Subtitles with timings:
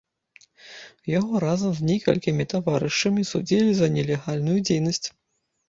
[1.19, 5.07] Яго разам з некалькімі таварышамі судзілі за нелегальную дзейнасць.